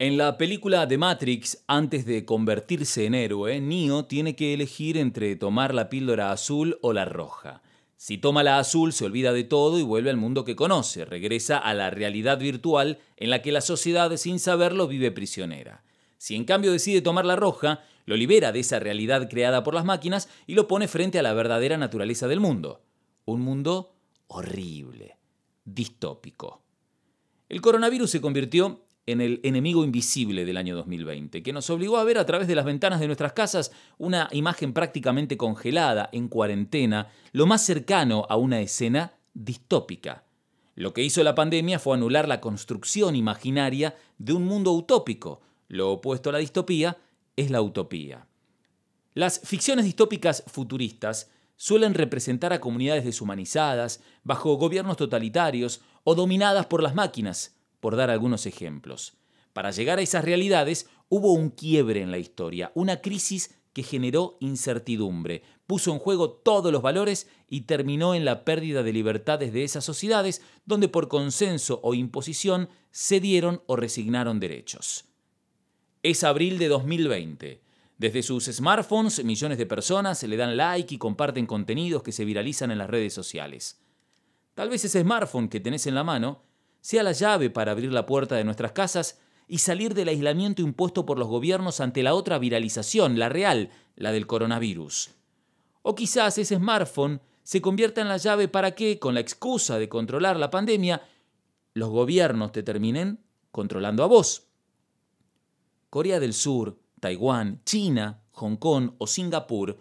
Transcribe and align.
En 0.00 0.16
la 0.16 0.38
película 0.38 0.88
The 0.88 0.96
Matrix, 0.96 1.62
antes 1.66 2.06
de 2.06 2.24
convertirse 2.24 3.04
en 3.04 3.14
héroe, 3.14 3.60
Neo 3.60 4.06
tiene 4.06 4.34
que 4.34 4.54
elegir 4.54 4.96
entre 4.96 5.36
tomar 5.36 5.74
la 5.74 5.90
píldora 5.90 6.32
azul 6.32 6.78
o 6.80 6.94
la 6.94 7.04
roja. 7.04 7.60
Si 7.98 8.16
toma 8.16 8.42
la 8.42 8.58
azul, 8.58 8.94
se 8.94 9.04
olvida 9.04 9.34
de 9.34 9.44
todo 9.44 9.78
y 9.78 9.82
vuelve 9.82 10.08
al 10.08 10.16
mundo 10.16 10.46
que 10.46 10.56
conoce, 10.56 11.04
regresa 11.04 11.58
a 11.58 11.74
la 11.74 11.90
realidad 11.90 12.38
virtual 12.38 12.98
en 13.18 13.28
la 13.28 13.42
que 13.42 13.52
la 13.52 13.60
sociedad, 13.60 14.16
sin 14.16 14.38
saberlo, 14.38 14.88
vive 14.88 15.10
prisionera. 15.10 15.84
Si 16.16 16.34
en 16.34 16.46
cambio 16.46 16.72
decide 16.72 17.02
tomar 17.02 17.26
la 17.26 17.36
roja, 17.36 17.84
lo 18.06 18.16
libera 18.16 18.52
de 18.52 18.60
esa 18.60 18.78
realidad 18.78 19.28
creada 19.28 19.62
por 19.62 19.74
las 19.74 19.84
máquinas 19.84 20.30
y 20.46 20.54
lo 20.54 20.66
pone 20.66 20.88
frente 20.88 21.18
a 21.18 21.22
la 21.22 21.34
verdadera 21.34 21.76
naturaleza 21.76 22.26
del 22.26 22.40
mundo. 22.40 22.80
Un 23.26 23.42
mundo 23.42 23.92
horrible, 24.28 25.18
distópico. 25.66 26.62
El 27.50 27.60
coronavirus 27.60 28.12
se 28.12 28.22
convirtió 28.22 28.86
en 29.06 29.20
el 29.20 29.40
enemigo 29.42 29.84
invisible 29.84 30.44
del 30.44 30.56
año 30.56 30.76
2020, 30.76 31.42
que 31.42 31.52
nos 31.52 31.68
obligó 31.70 31.96
a 31.96 32.04
ver 32.04 32.18
a 32.18 32.26
través 32.26 32.46
de 32.48 32.54
las 32.54 32.64
ventanas 32.64 33.00
de 33.00 33.06
nuestras 33.06 33.32
casas 33.32 33.72
una 33.98 34.28
imagen 34.32 34.72
prácticamente 34.72 35.36
congelada, 35.36 36.08
en 36.12 36.28
cuarentena, 36.28 37.08
lo 37.32 37.46
más 37.46 37.64
cercano 37.64 38.26
a 38.28 38.36
una 38.36 38.60
escena 38.60 39.14
distópica. 39.34 40.24
Lo 40.74 40.94
que 40.94 41.02
hizo 41.02 41.22
la 41.22 41.34
pandemia 41.34 41.78
fue 41.78 41.96
anular 41.96 42.28
la 42.28 42.40
construcción 42.40 43.16
imaginaria 43.16 43.96
de 44.18 44.32
un 44.32 44.44
mundo 44.44 44.72
utópico. 44.72 45.40
Lo 45.68 45.90
opuesto 45.92 46.30
a 46.30 46.32
la 46.32 46.38
distopía 46.38 46.96
es 47.36 47.50
la 47.50 47.62
utopía. 47.62 48.26
Las 49.14 49.40
ficciones 49.40 49.84
distópicas 49.84 50.44
futuristas 50.46 51.30
suelen 51.56 51.94
representar 51.94 52.52
a 52.52 52.60
comunidades 52.60 53.04
deshumanizadas, 53.04 54.00
bajo 54.24 54.54
gobiernos 54.54 54.96
totalitarios 54.96 55.82
o 56.04 56.14
dominadas 56.14 56.66
por 56.66 56.82
las 56.82 56.94
máquinas, 56.94 57.59
por 57.80 57.96
dar 57.96 58.10
algunos 58.10 58.46
ejemplos. 58.46 59.14
Para 59.52 59.70
llegar 59.72 59.98
a 59.98 60.02
esas 60.02 60.24
realidades 60.24 60.88
hubo 61.08 61.32
un 61.32 61.50
quiebre 61.50 62.02
en 62.02 62.10
la 62.10 62.18
historia, 62.18 62.70
una 62.74 63.00
crisis 63.00 63.54
que 63.72 63.82
generó 63.82 64.36
incertidumbre, 64.40 65.42
puso 65.66 65.92
en 65.92 65.98
juego 65.98 66.30
todos 66.30 66.72
los 66.72 66.82
valores 66.82 67.28
y 67.48 67.62
terminó 67.62 68.14
en 68.14 68.24
la 68.24 68.44
pérdida 68.44 68.82
de 68.82 68.92
libertades 68.92 69.52
de 69.52 69.64
esas 69.64 69.84
sociedades 69.84 70.42
donde 70.66 70.88
por 70.88 71.08
consenso 71.08 71.80
o 71.82 71.94
imposición 71.94 72.68
cedieron 72.92 73.62
o 73.66 73.76
resignaron 73.76 74.40
derechos. 74.40 75.04
Es 76.02 76.24
abril 76.24 76.58
de 76.58 76.68
2020. 76.68 77.62
Desde 77.98 78.22
sus 78.22 78.46
smartphones, 78.46 79.22
millones 79.24 79.58
de 79.58 79.66
personas 79.66 80.22
le 80.22 80.36
dan 80.36 80.56
like 80.56 80.94
y 80.94 80.98
comparten 80.98 81.46
contenidos 81.46 82.02
que 82.02 82.12
se 82.12 82.24
viralizan 82.24 82.70
en 82.70 82.78
las 82.78 82.88
redes 82.88 83.12
sociales. 83.12 83.80
Tal 84.54 84.70
vez 84.70 84.84
ese 84.84 85.02
smartphone 85.02 85.48
que 85.48 85.60
tenés 85.60 85.86
en 85.86 85.94
la 85.94 86.02
mano 86.02 86.42
sea 86.80 87.02
la 87.02 87.12
llave 87.12 87.50
para 87.50 87.72
abrir 87.72 87.92
la 87.92 88.06
puerta 88.06 88.36
de 88.36 88.44
nuestras 88.44 88.72
casas 88.72 89.18
y 89.48 89.58
salir 89.58 89.94
del 89.94 90.08
aislamiento 90.08 90.62
impuesto 90.62 91.04
por 91.04 91.18
los 91.18 91.28
gobiernos 91.28 91.80
ante 91.80 92.02
la 92.02 92.14
otra 92.14 92.38
viralización, 92.38 93.18
la 93.18 93.28
real, 93.28 93.70
la 93.96 94.12
del 94.12 94.26
coronavirus. 94.26 95.10
O 95.82 95.94
quizás 95.94 96.38
ese 96.38 96.56
smartphone 96.56 97.20
se 97.42 97.60
convierta 97.60 98.00
en 98.00 98.08
la 98.08 98.16
llave 98.16 98.48
para 98.48 98.74
que, 98.74 98.98
con 98.98 99.14
la 99.14 99.20
excusa 99.20 99.78
de 99.78 99.88
controlar 99.88 100.36
la 100.36 100.50
pandemia, 100.50 101.02
los 101.74 101.90
gobiernos 101.90 102.52
te 102.52 102.62
terminen 102.62 103.20
controlando 103.50 104.04
a 104.04 104.06
vos. 104.06 104.46
Corea 105.88 106.20
del 106.20 106.32
Sur, 106.32 106.78
Taiwán, 107.00 107.60
China, 107.64 108.22
Hong 108.32 108.56
Kong 108.56 108.92
o 108.98 109.06
Singapur 109.06 109.78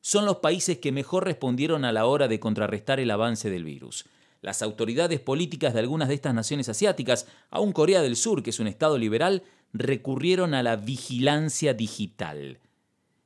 son 0.00 0.24
los 0.24 0.36
países 0.36 0.78
que 0.78 0.92
mejor 0.92 1.24
respondieron 1.24 1.84
a 1.84 1.92
la 1.92 2.06
hora 2.06 2.26
de 2.26 2.40
contrarrestar 2.40 3.00
el 3.00 3.10
avance 3.10 3.50
del 3.50 3.64
virus 3.64 4.06
las 4.42 4.62
autoridades 4.62 5.20
políticas 5.20 5.74
de 5.74 5.80
algunas 5.80 6.08
de 6.08 6.14
estas 6.14 6.34
naciones 6.34 6.68
asiáticas, 6.68 7.26
aún 7.50 7.72
Corea 7.72 8.02
del 8.02 8.16
Sur, 8.16 8.42
que 8.42 8.50
es 8.50 8.60
un 8.60 8.66
Estado 8.66 8.96
liberal, 8.98 9.42
recurrieron 9.72 10.54
a 10.54 10.62
la 10.62 10.76
vigilancia 10.76 11.74
digital. 11.74 12.58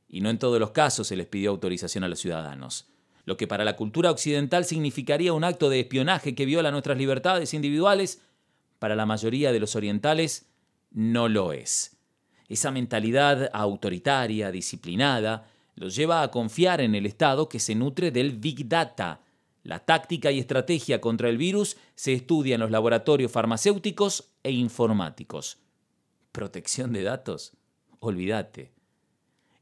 Y 0.09 0.21
no 0.21 0.31
en 0.31 0.39
todos 0.39 0.61
los 0.61 0.73
casos 0.73 1.09
se 1.09 1.17
les 1.17 1.27
pidió 1.27 1.51
autorización 1.51 2.05
a 2.05 2.09
los 2.09 2.21
ciudadanos. 2.21 2.87
Lo 3.25 3.37
que 3.37 3.47
para 3.47 3.65
la 3.65 3.77
cultura 3.77 4.11
occidental 4.11 4.65
significaría 4.65 5.33
un 5.33 5.45
acto 5.45 5.71
de 5.71 5.81
espionaje 5.81 6.35
que 6.35 6.45
viola 6.45 6.71
nuestras 6.71 6.99
libertades 6.99 7.55
individuales, 7.55 8.21
para 8.79 8.97
la 8.97 9.07
mayoría 9.07 9.51
de 9.53 9.61
los 9.61 9.77
orientales 9.77 10.47
no 10.91 11.29
lo 11.29 11.53
es. 11.53 11.97
Esa 12.49 12.71
mentalidad 12.71 13.51
autoritaria, 13.53 14.51
disciplinada, 14.51 15.49
los 15.77 15.97
lleva 15.97 16.23
a 16.23 16.31
confiar 16.31 16.81
en 16.81 16.95
el 16.95 17.07
Estado 17.07 17.49
que 17.49 17.59
se 17.59 17.75
nutre 17.75 18.11
del 18.11 18.33
Big 18.33 18.69
Data, 18.69 19.24
la 19.65 19.81
táctica 19.81 20.31
y 20.31 20.39
estrategia 20.39 21.01
contra 21.01 21.31
el 21.31 21.39
virus 21.39 21.77
se 21.95 22.13
estudia 22.13 22.55
en 22.55 22.61
los 22.61 22.71
laboratorios 22.71 23.33
farmacéuticos 23.33 24.33
e 24.43 24.53
informáticos. 24.53 25.59
¿Protección 26.33 26.93
de 26.93 27.03
datos? 27.03 27.55
Olvídate. 27.99 28.73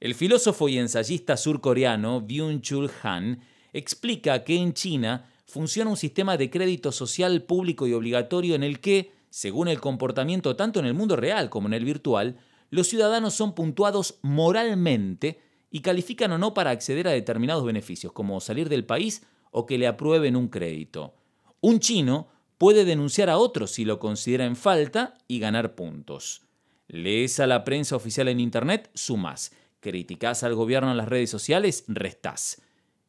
El 0.00 0.16
filósofo 0.16 0.68
y 0.68 0.78
ensayista 0.78 1.36
surcoreano 1.36 2.20
Byung-Chul 2.20 2.90
Han 3.04 3.42
explica 3.72 4.42
que 4.42 4.56
en 4.56 4.74
China 4.74 5.30
funciona 5.46 5.90
un 5.90 5.96
sistema 5.96 6.36
de 6.36 6.50
crédito 6.50 6.90
social 6.90 7.42
público 7.42 7.86
y 7.86 7.92
obligatorio 7.92 8.56
en 8.56 8.64
el 8.64 8.80
que, 8.80 9.12
según 9.30 9.68
el 9.68 9.80
comportamiento 9.80 10.56
tanto 10.56 10.80
en 10.80 10.86
el 10.86 10.94
mundo 10.94 11.14
real 11.14 11.48
como 11.48 11.68
en 11.68 11.74
el 11.74 11.84
virtual, 11.84 12.38
los 12.70 12.88
ciudadanos 12.88 13.34
son 13.34 13.54
puntuados 13.54 14.18
moralmente 14.22 15.40
y 15.70 15.80
califican 15.80 16.32
o 16.32 16.38
no 16.38 16.54
para 16.54 16.70
acceder 16.70 17.06
a 17.06 17.12
determinados 17.12 17.64
beneficios, 17.64 18.12
como 18.12 18.40
salir 18.40 18.68
del 18.68 18.84
país 18.84 19.22
o 19.52 19.64
que 19.64 19.78
le 19.78 19.86
aprueben 19.86 20.34
un 20.34 20.48
crédito. 20.48 21.14
Un 21.60 21.78
chino 21.78 22.28
puede 22.58 22.84
denunciar 22.84 23.30
a 23.30 23.38
otro 23.38 23.68
si 23.68 23.84
lo 23.84 24.00
considera 24.00 24.44
en 24.44 24.56
falta 24.56 25.14
y 25.28 25.38
ganar 25.38 25.76
puntos. 25.76 26.42
Lees 26.88 27.38
a 27.38 27.46
la 27.46 27.62
prensa 27.62 27.94
oficial 27.94 28.28
en 28.28 28.40
Internet, 28.40 28.90
sumas. 28.94 29.52
Criticás 29.80 30.42
al 30.42 30.54
gobierno 30.54 30.90
en 30.90 30.96
las 30.96 31.08
redes 31.08 31.30
sociales, 31.30 31.84
restás. 31.88 32.62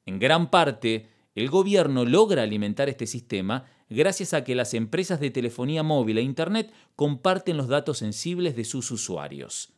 En 0.06 0.20
gran 0.20 0.50
parte, 0.50 1.10
el 1.36 1.50
gobierno 1.50 2.06
logra 2.06 2.44
alimentar 2.44 2.90
este 2.90 3.08
sistema 3.08 3.66
gracias 3.90 4.34
a 4.34 4.44
que 4.44 4.56
las 4.56 4.74
empresas 4.74 5.20
de 5.20 5.32
telefonía 5.32 5.84
móvil 5.84 6.18
e 6.18 6.22
Internet 6.22 6.72
comparten 6.96 7.58
los 7.58 7.68
datos 7.68 8.00
sensibles 8.00 8.56
de 8.56 8.66
sus 8.66 8.92
usuarios. 8.92 9.74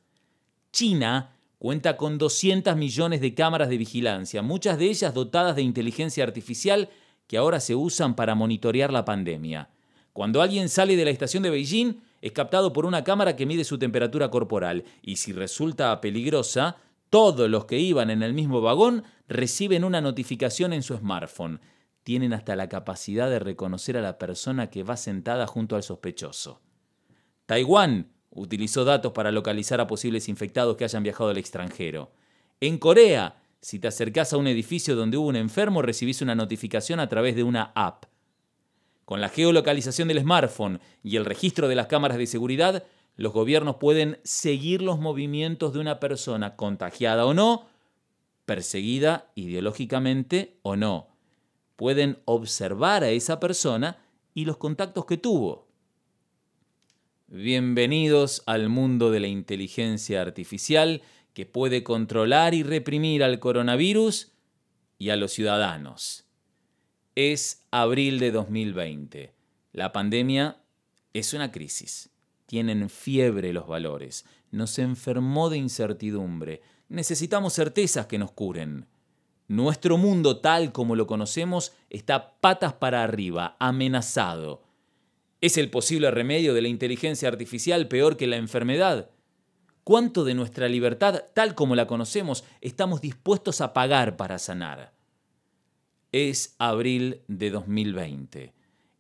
China 0.72 1.35
Cuenta 1.66 1.98
con 1.98 2.20
200 2.20 2.78
millones 2.78 3.22
de 3.22 3.34
cámaras 3.34 3.70
de 3.70 3.80
vigilancia, 3.80 4.44
muchas 4.44 4.78
de 4.78 4.86
ellas 4.86 5.16
dotadas 5.16 5.56
de 5.56 5.64
inteligencia 5.64 6.24
artificial 6.24 6.90
que 7.26 7.38
ahora 7.38 7.60
se 7.60 7.74
usan 7.74 8.16
para 8.16 8.36
monitorear 8.36 8.94
la 8.94 9.04
pandemia. 9.04 9.72
Cuando 10.14 10.44
alguien 10.44 10.70
sale 10.70 10.96
de 10.96 11.04
la 11.04 11.10
estación 11.10 11.42
de 11.42 11.50
Beijing, 11.50 12.02
es 12.22 12.34
captado 12.34 12.72
por 12.72 12.86
una 12.86 13.04
cámara 13.04 13.36
que 13.36 13.48
mide 13.48 13.64
su 13.64 13.80
temperatura 13.80 14.30
corporal 14.30 14.84
y 15.02 15.16
si 15.16 15.34
resulta 15.34 16.00
peligrosa, 16.02 16.78
todos 17.10 17.50
los 17.50 17.66
que 17.66 17.80
iban 17.80 18.12
en 18.12 18.22
el 18.22 18.36
mismo 18.36 18.62
vagón 18.62 19.04
reciben 19.28 19.84
una 19.84 20.02
notificación 20.02 20.72
en 20.72 20.84
su 20.84 20.96
smartphone. 20.96 21.62
Tienen 22.04 22.34
hasta 22.34 22.56
la 22.56 22.70
capacidad 22.70 23.28
de 23.28 23.40
reconocer 23.40 23.98
a 23.98 24.02
la 24.02 24.20
persona 24.20 24.70
que 24.70 24.84
va 24.84 24.98
sentada 24.98 25.48
junto 25.48 25.76
al 25.76 25.82
sospechoso. 25.82 26.62
Taiwán 27.48 28.15
Utilizó 28.36 28.84
datos 28.84 29.14
para 29.14 29.32
localizar 29.32 29.80
a 29.82 29.88
posibles 29.88 30.30
infectados 30.30 30.76
que 30.76 30.84
hayan 30.84 31.04
viajado 31.04 31.30
al 31.30 31.38
extranjero. 31.38 32.12
En 32.60 32.78
Corea, 32.78 33.42
si 33.62 33.80
te 33.80 33.88
acercás 33.88 34.34
a 34.34 34.38
un 34.38 34.46
edificio 34.46 34.96
donde 34.96 35.18
hubo 35.18 35.28
un 35.28 35.38
enfermo, 35.38 35.82
recibís 35.82 36.22
una 36.22 36.36
notificación 36.36 37.00
a 37.00 37.08
través 37.10 37.36
de 37.36 37.44
una 37.44 37.72
app. 37.74 38.06
Con 39.06 39.22
la 39.22 39.30
geolocalización 39.30 40.10
del 40.10 40.20
smartphone 40.20 40.82
y 41.02 41.16
el 41.16 41.26
registro 41.26 41.68
de 41.68 41.76
las 41.76 41.88
cámaras 41.88 42.18
de 42.18 42.28
seguridad, 42.28 42.84
los 43.16 43.32
gobiernos 43.32 43.78
pueden 43.78 44.20
seguir 44.24 44.82
los 44.82 45.00
movimientos 45.00 45.74
de 45.74 45.80
una 45.80 46.02
persona 46.02 46.58
contagiada 46.58 47.26
o 47.26 47.34
no, 47.34 47.68
perseguida 48.46 49.32
ideológicamente 49.36 50.58
o 50.62 50.76
no. 50.76 51.08
Pueden 51.78 52.20
observar 52.26 53.04
a 53.04 53.10
esa 53.10 53.40
persona 53.40 53.98
y 54.34 54.44
los 54.44 54.58
contactos 54.58 55.06
que 55.06 55.18
tuvo. 55.18 55.65
Bienvenidos 57.28 58.44
al 58.46 58.70
mundo 58.70 59.10
de 59.10 59.20
la 59.20 59.26
inteligencia 59.26 60.22
artificial 60.22 61.02
que 61.34 61.48
puede 61.48 61.84
controlar 61.84 62.54
y 62.54 62.62
reprimir 62.62 63.24
al 63.24 63.40
coronavirus 63.40 64.32
y 65.00 65.10
a 65.10 65.16
los 65.16 65.32
ciudadanos. 65.32 66.26
Es 67.16 67.64
abril 67.72 68.20
de 68.20 68.32
2020. 68.32 69.34
La 69.74 69.92
pandemia 69.92 70.62
es 71.14 71.34
una 71.34 71.52
crisis. 71.52 72.12
Tienen 72.46 72.92
fiebre 72.92 73.54
los 73.54 73.68
valores. 73.68 74.26
Nos 74.52 74.78
enfermó 74.78 75.50
de 75.50 75.58
incertidumbre. 75.58 76.62
Necesitamos 76.90 77.54
certezas 77.56 78.06
que 78.06 78.20
nos 78.20 78.34
curen. 78.34 78.86
Nuestro 79.48 79.98
mundo 79.98 80.42
tal 80.42 80.72
como 80.72 80.96
lo 80.96 81.08
conocemos 81.08 81.74
está 81.90 82.36
patas 82.40 82.74
para 82.74 83.04
arriba, 83.04 83.58
amenazado 83.60 84.65
¿Es 85.46 85.60
el 85.60 85.70
posible 85.70 86.10
remedio 86.10 86.56
de 86.56 86.64
la 86.64 86.70
inteligencia 86.70 87.28
artificial 87.30 87.88
peor 87.88 88.18
que 88.18 88.26
la 88.26 88.38
enfermedad? 88.38 89.12
¿Cuánto 89.84 90.24
de 90.24 90.34
nuestra 90.34 90.68
libertad, 90.68 91.22
tal 91.36 91.54
como 91.54 91.76
la 91.76 91.86
conocemos, 91.86 92.44
estamos 92.62 93.00
dispuestos 93.00 93.62
a 93.62 93.72
pagar 93.72 94.18
para 94.18 94.40
sanar? 94.40 94.96
Es 96.12 96.56
abril 96.58 97.22
de 97.28 97.52
2020. 97.52 98.54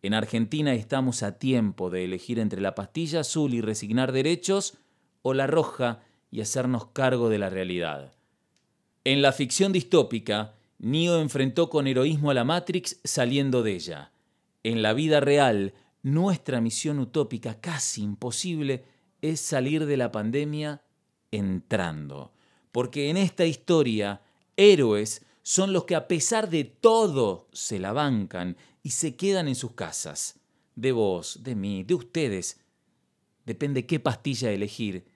En 0.04 0.14
Argentina 0.14 0.76
estamos 0.76 1.24
a 1.24 1.40
tiempo 1.40 1.90
de 1.90 2.06
elegir 2.06 2.38
entre 2.38 2.62
la 2.62 2.76
pastilla 2.76 3.22
azul 3.22 3.56
y 3.56 3.62
resignar 3.62 4.12
derechos 4.12 4.78
o 5.24 5.34
la 5.34 5.48
roja 5.48 6.04
y 6.30 6.42
hacernos 6.42 6.86
cargo 6.90 7.30
de 7.30 7.40
la 7.40 7.50
realidad. 7.50 8.14
En 9.04 9.24
la 9.24 9.32
ficción 9.32 9.74
distópica, 9.74 10.54
Neo 10.78 11.20
enfrentó 11.22 11.72
con 11.72 11.88
heroísmo 11.88 12.30
a 12.30 12.36
la 12.36 12.44
Matrix 12.44 13.00
saliendo 13.04 13.64
de 13.64 13.74
ella. 13.74 14.12
En 14.62 14.84
la 14.84 14.94
vida 14.94 15.22
real, 15.22 15.74
nuestra 16.06 16.62
misión 16.62 17.00
utópica 17.00 17.60
casi 17.60 18.04
imposible 18.04 18.86
es 19.24 19.40
salir 19.40 19.88
de 19.88 19.98
la 19.98 20.12
pandemia 20.12 20.84
entrando. 21.32 22.32
Porque 22.72 23.10
en 23.10 23.18
esta 23.18 23.44
historia, 23.48 24.22
héroes 24.56 25.26
son 25.42 25.74
los 25.74 25.86
que 25.86 25.96
a 25.96 26.08
pesar 26.08 26.48
de 26.52 26.64
todo 26.64 27.50
se 27.54 27.80
la 27.80 27.92
bancan 27.92 28.56
y 28.84 28.92
se 28.92 29.16
quedan 29.16 29.48
en 29.48 29.56
sus 29.56 29.72
casas. 29.72 30.40
De 30.76 30.92
vos, 30.92 31.40
de 31.42 31.56
mí, 31.56 31.84
de 31.84 31.96
ustedes. 31.96 32.62
Depende 33.44 33.88
qué 33.88 34.00
pastilla 34.00 34.52
elegir 34.52 35.08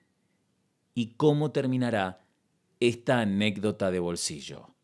y 0.92 1.14
cómo 1.14 1.52
terminará 1.52 2.26
esta 2.80 3.20
anécdota 3.20 3.92
de 3.92 4.00
bolsillo. 4.00 4.74